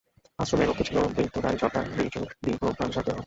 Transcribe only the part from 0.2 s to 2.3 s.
আশ্রমের রক্ষী ছিল বৃদ্ধ দ্বারী সর্দার, ঋজু